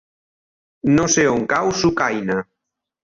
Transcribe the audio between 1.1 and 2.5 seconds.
sé on cau Sucaina.